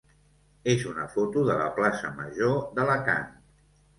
és 0.71 0.85
una 0.91 1.03
foto 1.15 1.43
de 1.49 1.57
la 1.59 1.67
plaça 1.77 2.11
major 2.21 2.57
d'Alacant. 2.79 3.31